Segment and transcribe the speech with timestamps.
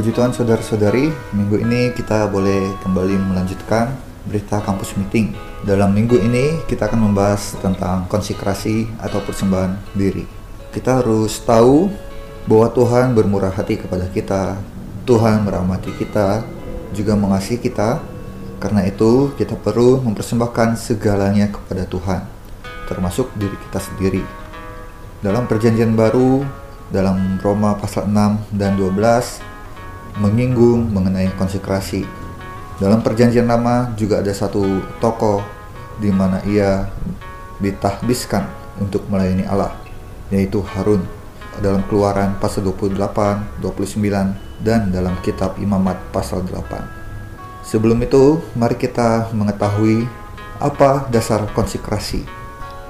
[0.00, 3.92] Puji Tuhan saudara-saudari, minggu ini kita boleh kembali melanjutkan
[4.24, 5.36] berita kampus meeting.
[5.60, 10.24] Dalam minggu ini kita akan membahas tentang konsekrasi atau persembahan diri.
[10.72, 11.92] Kita harus tahu
[12.48, 14.56] bahwa Tuhan bermurah hati kepada kita,
[15.04, 16.48] Tuhan merahmati kita,
[16.96, 18.00] juga mengasihi kita.
[18.56, 22.24] Karena itu kita perlu mempersembahkan segalanya kepada Tuhan,
[22.88, 24.24] termasuk diri kita sendiri.
[25.20, 26.40] Dalam perjanjian baru,
[26.88, 29.49] dalam Roma pasal 6 dan 12,
[30.18, 32.02] menyinggung mengenai konsekrasi.
[32.80, 35.44] Dalam perjanjian lama juga ada satu tokoh
[36.00, 36.88] di mana ia
[37.60, 38.48] ditahbiskan
[38.80, 39.76] untuk melayani Allah,
[40.32, 41.04] yaitu Harun.
[41.60, 47.60] Dalam keluaran pasal 28, 29, dan dalam kitab imamat pasal 8.
[47.60, 50.08] Sebelum itu, mari kita mengetahui
[50.56, 52.24] apa dasar konsekrasi.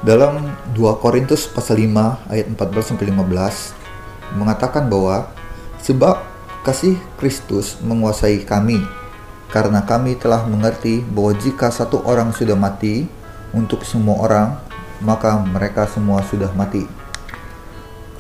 [0.07, 5.29] Dalam 2 Korintus pasal 5 ayat 14 sampai 15 mengatakan bahwa
[5.83, 6.30] sebab
[6.61, 8.85] kasih Kristus menguasai kami,
[9.49, 13.09] karena kami telah mengerti bahwa jika satu orang sudah mati
[13.51, 14.49] untuk semua orang,
[15.01, 16.85] maka mereka semua sudah mati.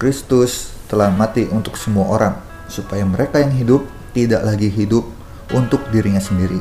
[0.00, 2.34] Kristus telah mati untuk semua orang,
[2.66, 3.82] supaya mereka yang hidup
[4.16, 5.04] tidak lagi hidup
[5.52, 6.58] untuk dirinya sendiri,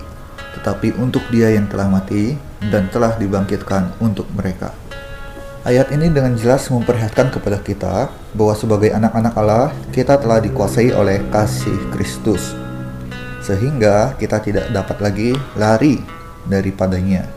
[0.60, 2.36] tetapi untuk Dia yang telah mati
[2.70, 4.76] dan telah dibangkitkan untuk mereka.
[5.60, 11.20] Ayat ini dengan jelas memperlihatkan kepada kita bahwa sebagai anak-anak Allah, kita telah dikuasai oleh
[11.36, 12.56] kasih Kristus.
[13.44, 16.00] Sehingga kita tidak dapat lagi lari
[16.48, 17.28] daripadanya.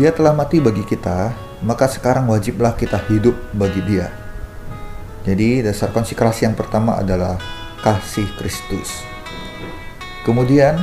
[0.00, 1.28] Dia telah mati bagi kita,
[1.60, 4.08] maka sekarang wajiblah kita hidup bagi dia.
[5.28, 7.36] Jadi dasar konsekrasi yang pertama adalah
[7.84, 9.04] kasih Kristus.
[10.24, 10.80] Kemudian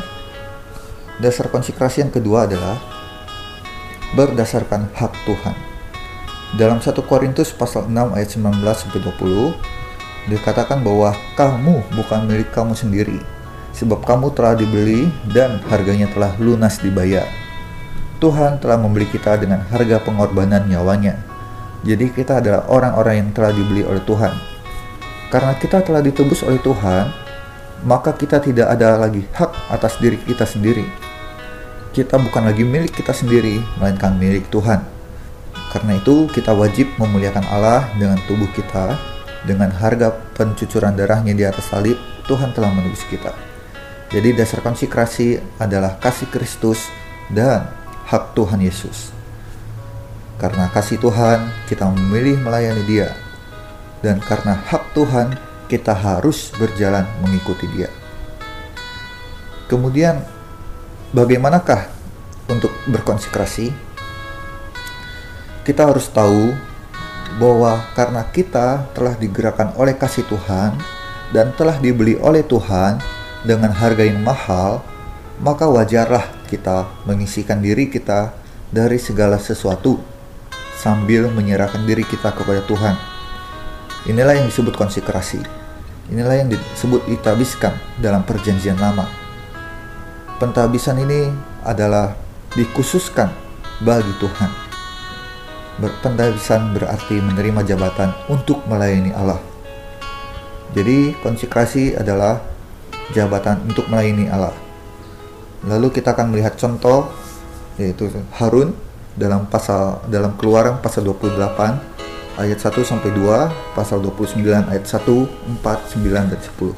[1.17, 2.77] dasar konsekrasi yang kedua adalah
[4.13, 5.70] berdasarkan hak Tuhan.
[6.51, 9.55] Dalam 1 Korintus pasal 6 ayat 19 sampai 20
[10.27, 13.23] dikatakan bahwa kamu bukan milik kamu sendiri
[13.71, 17.23] sebab kamu telah dibeli dan harganya telah lunas dibayar.
[18.19, 21.17] Tuhan telah membeli kita dengan harga pengorbanan nyawanya.
[21.87, 24.35] Jadi kita adalah orang-orang yang telah dibeli oleh Tuhan.
[25.31, 27.09] Karena kita telah ditebus oleh Tuhan,
[27.87, 30.85] maka kita tidak ada lagi hak atas diri kita sendiri.
[31.95, 35.00] Kita bukan lagi milik kita sendiri, melainkan milik Tuhan.
[35.71, 38.99] Karena itu kita wajib memuliakan Allah dengan tubuh kita,
[39.47, 41.95] dengan harga pencucuran darahnya di atas salib,
[42.27, 43.31] Tuhan telah menebus kita.
[44.11, 46.91] Jadi dasar konsekrasi adalah kasih Kristus
[47.31, 47.71] dan
[48.11, 49.15] hak Tuhan Yesus.
[50.35, 53.15] Karena kasih Tuhan, kita memilih melayani Dia.
[54.03, 55.39] Dan karena hak Tuhan,
[55.71, 57.87] kita harus berjalan mengikuti Dia.
[59.71, 60.19] Kemudian,
[61.15, 61.87] bagaimanakah
[62.51, 63.90] untuk berkonsekrasi?
[65.71, 66.51] Kita harus tahu
[67.39, 70.75] bahwa karena kita telah digerakkan oleh kasih Tuhan
[71.31, 72.99] dan telah dibeli oleh Tuhan
[73.47, 74.83] dengan harga yang mahal,
[75.39, 78.35] maka wajarlah kita mengisikan diri kita
[78.67, 79.95] dari segala sesuatu
[80.75, 82.99] sambil menyerahkan diri kita kepada Tuhan.
[84.11, 85.39] Inilah yang disebut konsekrasi.
[86.11, 87.71] Inilah yang disebut ditabiskan
[88.03, 89.07] dalam perjanjian lama.
[90.35, 91.31] Pentabisan ini
[91.63, 92.11] adalah
[92.59, 93.31] dikhususkan
[93.79, 94.60] bagi Tuhan
[95.81, 99.41] Berpentabisan berarti menerima jabatan untuk melayani Allah.
[100.77, 102.37] Jadi konsekrasi adalah
[103.17, 104.53] jabatan untuk melayani Allah.
[105.65, 107.09] Lalu kita akan melihat contoh
[107.81, 108.77] yaitu Harun
[109.17, 114.37] dalam pasal dalam Keluaran pasal 28 ayat 1 sampai 2, pasal 29
[114.69, 115.01] ayat 1,
[115.65, 116.77] 4, 9 dan 10.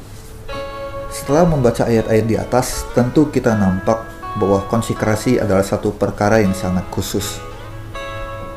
[1.12, 4.02] Setelah membaca ayat-ayat di atas, tentu kita nampak
[4.40, 7.38] bahwa konsekrasi adalah satu perkara yang sangat khusus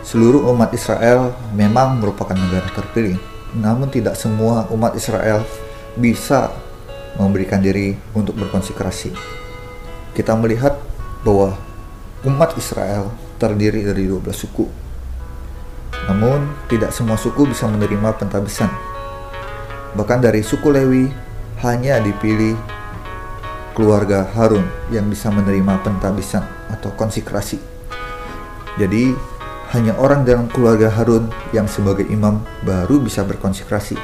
[0.07, 3.19] Seluruh umat Israel memang merupakan negara terpilih,
[3.59, 5.43] namun tidak semua umat Israel
[5.99, 6.47] bisa
[7.19, 9.11] memberikan diri untuk berkonsekrasi.
[10.15, 10.79] Kita melihat
[11.27, 11.59] bahwa
[12.23, 14.63] umat Israel terdiri dari 12 suku.
[16.07, 18.71] Namun, tidak semua suku bisa menerima pentabisan.
[19.91, 21.11] Bahkan dari suku Lewi
[21.67, 22.55] hanya dipilih
[23.75, 27.59] keluarga Harun yang bisa menerima pentabisan atau konsekrasi.
[28.79, 29.35] Jadi,
[29.75, 33.99] hanya orang dalam keluarga Harun yang sebagai imam baru bisa berkonsekrasi.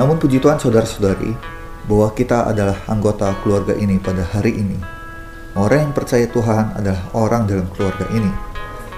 [0.00, 1.56] Namun puji Tuhan saudara-saudari,
[1.86, 4.78] bahwa kita adalah anggota keluarga ini pada hari ini.
[5.56, 8.28] Orang yang percaya Tuhan adalah orang dalam keluarga ini.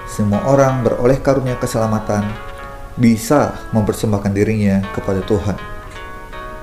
[0.09, 2.25] Semua orang beroleh karunia keselamatan
[2.99, 5.55] bisa mempersembahkan dirinya kepada Tuhan.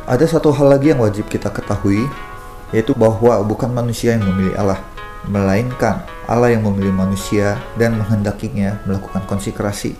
[0.04, 2.04] Ada satu hal lagi yang wajib kita ketahui,
[2.74, 4.82] yaitu bahwa bukan manusia yang memilih Allah,
[5.26, 9.94] melainkan Allah yang memilih manusia dan menghendakinya melakukan konsekrasi.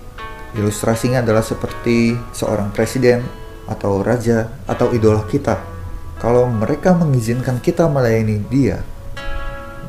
[0.56, 3.23] Ilustrasinya adalah seperti seorang presiden
[3.67, 5.76] atau raja atau idola kita
[6.17, 8.81] kalau mereka mengizinkan kita melayani dia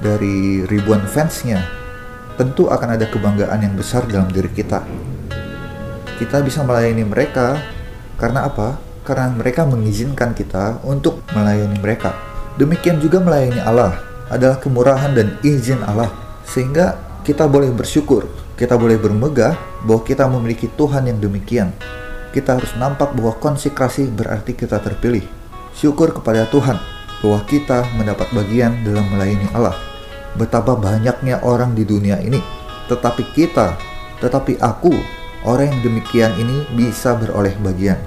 [0.04, 1.64] dari ribuan fansnya,
[2.36, 4.84] tentu akan ada kebanggaan yang besar dalam diri kita.
[6.20, 7.56] Kita bisa melayani mereka
[8.20, 8.76] karena apa?
[9.08, 12.12] Karena mereka mengizinkan kita untuk melayani mereka.
[12.60, 16.12] Demikian juga melayani Allah adalah kemurahan dan izin Allah,
[16.48, 19.54] sehingga kita boleh bersyukur, kita boleh bermegah
[19.84, 21.76] bahwa kita memiliki Tuhan yang demikian.
[22.32, 25.26] Kita harus nampak bahwa konsekrasi berarti kita terpilih.
[25.76, 26.78] Syukur kepada Tuhan
[27.22, 29.76] bahwa kita mendapat bagian dalam melayani Allah.
[30.38, 32.38] Betapa banyaknya orang di dunia ini,
[32.88, 33.74] tetapi kita,
[34.22, 34.94] tetapi aku,
[35.46, 37.98] orang yang demikian ini bisa beroleh bagian.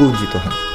[0.00, 0.73] Puji Tuhan.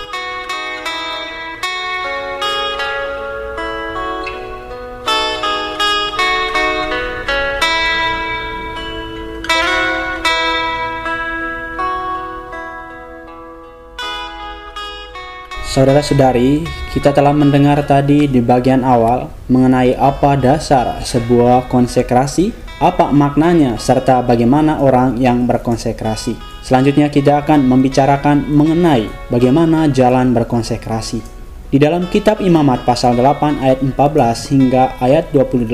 [15.69, 22.49] Saudara-saudari, kita telah mendengar tadi di bagian awal mengenai apa dasar sebuah konsekrasi,
[22.81, 26.33] apa maknanya, serta bagaimana orang yang berkonsekrasi.
[26.65, 31.21] Selanjutnya kita akan membicarakan mengenai bagaimana jalan berkonsekrasi.
[31.69, 33.93] Di dalam kitab Imamat pasal 8 ayat 14
[34.49, 35.69] hingga ayat 28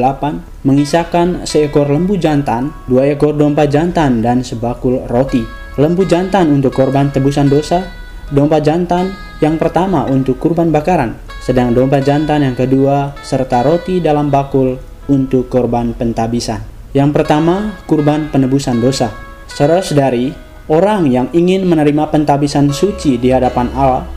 [0.68, 5.48] mengisahkan seekor lembu jantan, dua ekor domba jantan dan sebakul roti.
[5.80, 7.88] Lembu jantan untuk korban tebusan dosa,
[8.28, 14.32] domba jantan yang pertama untuk kurban bakaran, sedang domba jantan yang kedua serta roti dalam
[14.32, 14.80] bakul
[15.12, 16.64] untuk korban pentabisan.
[16.96, 19.12] Yang pertama, kurban penebusan dosa.
[19.52, 20.32] Saudara-saudari,
[20.72, 24.08] orang yang ingin menerima pentabisan suci di hadapan Allah,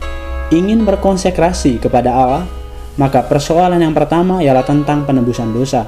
[0.55, 2.43] ingin berkonsekrasi kepada Allah,
[2.95, 5.83] maka persoalan yang pertama ialah tentang penebusan dosa.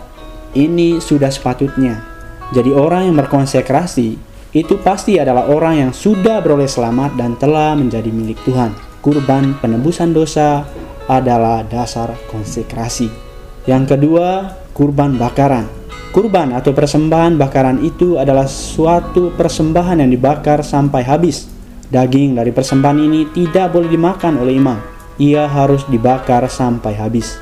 [0.51, 2.03] Ini sudah sepatutnya.
[2.51, 4.09] Jadi orang yang berkonsekrasi
[4.51, 10.13] itu pasti adalah orang yang sudah beroleh selamat dan telah menjadi milik Tuhan kurban penebusan
[10.13, 10.63] dosa
[11.09, 13.09] adalah dasar konsekrasi.
[13.65, 15.67] Yang kedua, kurban bakaran.
[16.13, 21.49] Kurban atau persembahan bakaran itu adalah suatu persembahan yang dibakar sampai habis.
[21.91, 24.79] Daging dari persembahan ini tidak boleh dimakan oleh imam.
[25.19, 27.35] Ia harus dibakar sampai habis.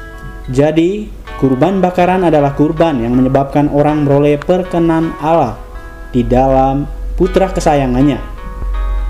[0.50, 1.06] Jadi,
[1.38, 5.57] kurban bakaran adalah kurban yang menyebabkan orang meroleh perkenan Allah
[6.09, 8.17] di dalam putra kesayangannya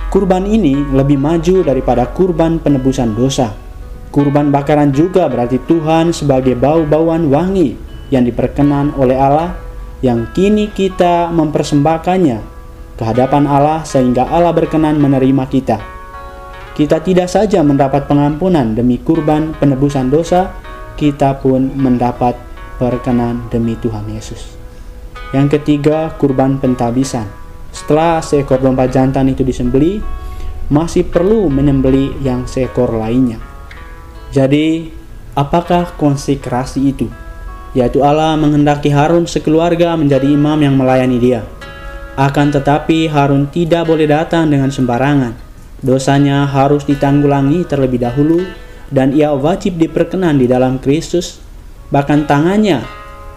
[0.09, 3.53] Kurban ini lebih maju daripada kurban penebusan dosa.
[4.09, 7.77] Kurban bakaran juga berarti Tuhan sebagai bau-bauan wangi
[8.09, 9.53] yang diperkenan oleh Allah
[10.01, 12.39] yang kini kita mempersembahkannya
[12.97, 15.77] ke hadapan Allah sehingga Allah berkenan menerima kita.
[16.73, 20.57] Kita tidak saja mendapat pengampunan demi kurban penebusan dosa,
[20.97, 22.33] kita pun mendapat
[22.81, 24.57] perkenan demi Tuhan Yesus.
[25.37, 27.38] Yang ketiga, kurban pentabisan.
[27.89, 29.97] Setelah seekor domba jantan itu disembeli,
[30.69, 33.41] masih perlu menyembeli yang seekor lainnya.
[34.29, 34.93] Jadi,
[35.33, 37.09] apakah konsekrasi itu?
[37.73, 41.41] Yaitu Allah menghendaki Harun sekeluarga menjadi imam yang melayani dia.
[42.13, 45.33] Akan tetapi Harun tidak boleh datang dengan sembarangan.
[45.81, 48.45] Dosanya harus ditanggulangi terlebih dahulu
[48.93, 51.41] dan ia wajib diperkenan di dalam Kristus.
[51.89, 52.85] Bahkan tangannya,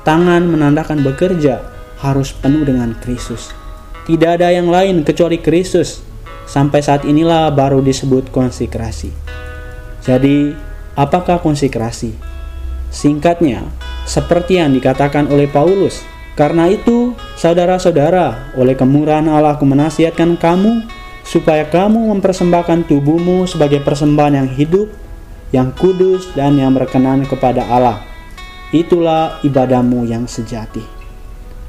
[0.04, 1.64] tangan menandakan bekerja,
[2.04, 3.61] harus penuh dengan Kristus.
[4.02, 6.02] Tidak ada yang lain kecuali Kristus.
[6.42, 9.14] Sampai saat inilah baru disebut konsekrasi.
[10.02, 10.50] Jadi,
[10.98, 12.10] apakah konsekrasi?
[12.90, 13.62] Singkatnya,
[14.02, 16.02] seperti yang dikatakan oleh Paulus,
[16.34, 20.82] karena itu, saudara-saudara, oleh kemurahan Allah aku menasihatkan kamu
[21.22, 24.90] supaya kamu mempersembahkan tubuhmu sebagai persembahan yang hidup,
[25.54, 28.02] yang kudus dan yang berkenan kepada Allah.
[28.74, 30.82] Itulah ibadahmu yang sejati.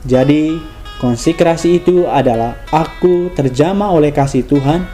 [0.08, 0.58] Jadi,
[1.02, 4.86] Konsekrasi itu adalah aku terjamah oleh kasih Tuhan,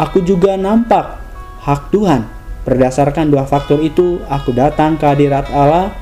[0.00, 1.20] aku juga nampak
[1.64, 2.26] hak Tuhan.
[2.64, 5.92] Berdasarkan dua faktor itu, aku datang ke hadirat Allah,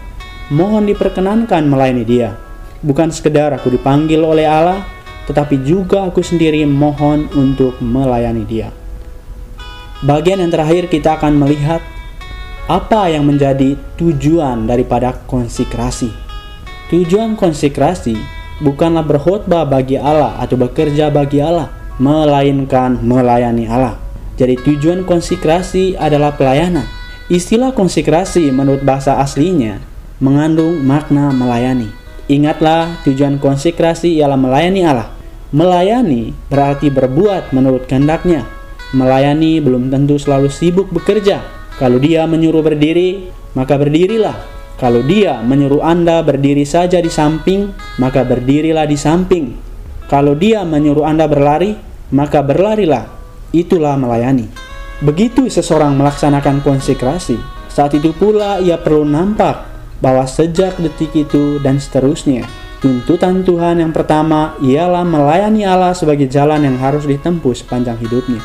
[0.51, 2.39] mohon diperkenankan melayani dia.
[2.83, 4.87] Bukan sekedar aku dipanggil oleh Allah,
[5.27, 8.71] tetapi juga aku sendiri mohon untuk melayani dia.
[10.03, 11.83] Bagian yang terakhir kita akan melihat
[12.67, 16.11] apa yang menjadi tujuan daripada konsekrasi.
[16.91, 23.99] Tujuan konsekrasi bukanlah berkhutbah bagi Allah atau bekerja bagi Allah, melainkan melayani Allah.
[24.39, 26.87] Jadi tujuan konsekrasi adalah pelayanan.
[27.29, 29.83] Istilah konsekrasi menurut bahasa aslinya
[30.23, 31.91] mengandung makna melayani.
[32.31, 35.11] Ingatlah tujuan konsekrasi ialah melayani Allah.
[35.53, 38.47] Melayani berarti berbuat menurut kehendaknya.
[38.95, 41.43] Melayani belum tentu selalu sibuk bekerja.
[41.77, 47.71] Kalau dia menyuruh berdiri, maka berdirilah kalau dia menyuruh Anda berdiri saja di samping,
[48.03, 49.55] maka berdirilah di samping.
[50.11, 51.79] Kalau dia menyuruh Anda berlari,
[52.11, 53.07] maka berlarilah.
[53.55, 54.51] Itulah melayani.
[54.99, 57.39] Begitu seseorang melaksanakan konsekrasi,
[57.71, 59.71] saat itu pula ia perlu nampak
[60.03, 62.43] bahwa sejak detik itu dan seterusnya,
[62.83, 68.43] tuntutan Tuhan yang pertama ialah melayani Allah sebagai jalan yang harus ditempuh sepanjang hidupnya.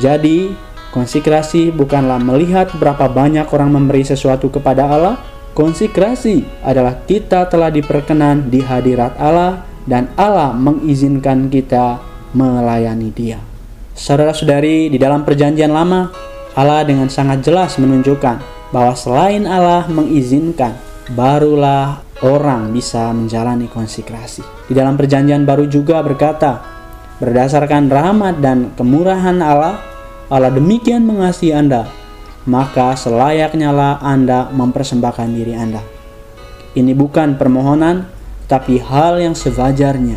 [0.00, 0.48] Jadi,
[0.96, 5.36] konsekrasi bukanlah melihat berapa banyak orang memberi sesuatu kepada Allah.
[5.58, 11.98] Konsekrasi adalah kita telah diperkenan di hadirat Allah dan Allah mengizinkan kita
[12.30, 13.42] melayani Dia.
[13.90, 16.14] Saudara-saudari, di dalam Perjanjian Lama,
[16.54, 18.38] Allah dengan sangat jelas menunjukkan
[18.70, 20.78] bahwa selain Allah mengizinkan,
[21.18, 24.46] barulah orang bisa menjalani konsekrasi.
[24.70, 26.62] Di dalam Perjanjian Baru juga berkata,
[27.18, 29.82] berdasarkan rahmat dan kemurahan Allah,
[30.30, 31.90] Allah demikian mengasihi Anda,
[32.48, 35.84] maka selayaknya lah Anda mempersembahkan diri Anda.
[36.72, 38.08] Ini bukan permohonan,
[38.48, 40.16] tapi hal yang sewajarnya,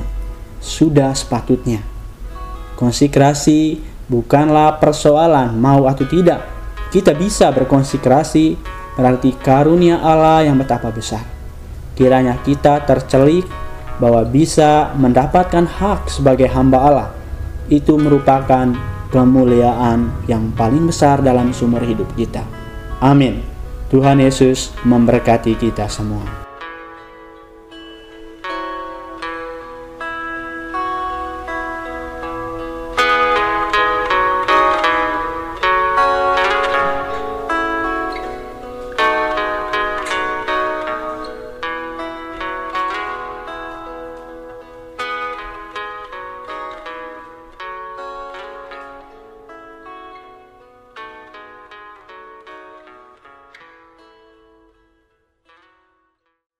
[0.64, 1.84] sudah sepatutnya.
[2.80, 6.48] Konsekrasi bukanlah persoalan mau atau tidak.
[6.88, 8.56] Kita bisa berkonsekrasi
[8.96, 11.24] berarti karunia Allah yang betapa besar.
[12.00, 13.44] Kiranya kita tercelik
[14.00, 17.10] bahwa bisa mendapatkan hak sebagai hamba Allah.
[17.68, 18.72] Itu merupakan
[19.12, 22.42] kemuliaan yang paling besar dalam sumber hidup kita.
[23.04, 23.44] Amin.
[23.92, 26.41] Tuhan Yesus memberkati kita semua.